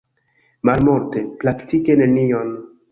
Malmulte, 0.69 1.23
praktike 1.45 2.01
nenion. 2.05 2.55